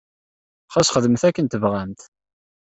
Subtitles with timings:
[0.73, 2.01] Ɣas xedmet akken tebɣamt.